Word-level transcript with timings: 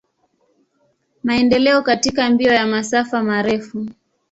Maendeleo 1.23 1.81
katika 1.81 2.29
mbio 2.29 2.53
ya 2.53 2.67
masafa 2.67 3.23
marefu. 3.23 3.87